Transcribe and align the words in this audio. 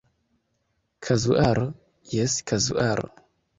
Kazuaro, 1.05 1.67
Jes 2.13 2.39
kazuaro. 2.47 3.07